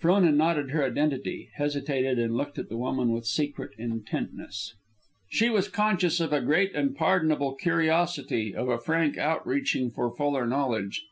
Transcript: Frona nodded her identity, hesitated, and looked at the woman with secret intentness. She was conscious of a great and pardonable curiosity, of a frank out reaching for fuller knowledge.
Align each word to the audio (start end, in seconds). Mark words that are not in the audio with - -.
Frona 0.00 0.32
nodded 0.32 0.72
her 0.72 0.82
identity, 0.84 1.50
hesitated, 1.54 2.18
and 2.18 2.36
looked 2.36 2.58
at 2.58 2.68
the 2.68 2.76
woman 2.76 3.12
with 3.12 3.24
secret 3.24 3.70
intentness. 3.78 4.74
She 5.30 5.48
was 5.48 5.68
conscious 5.68 6.18
of 6.18 6.32
a 6.32 6.40
great 6.40 6.74
and 6.74 6.92
pardonable 6.96 7.54
curiosity, 7.54 8.52
of 8.52 8.68
a 8.68 8.80
frank 8.80 9.16
out 9.16 9.46
reaching 9.46 9.92
for 9.92 10.10
fuller 10.10 10.44
knowledge. 10.44 11.04